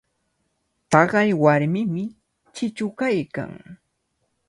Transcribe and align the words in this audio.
Taqay 0.91 1.29
warmimi 1.41 2.03
chichu 2.55 2.85
kaykan. 2.99 3.51